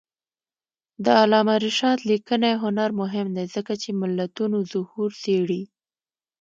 [1.03, 5.61] د علامه رشاد لیکنی هنر مهم دی ځکه چې ملتونو ظهور څېړي.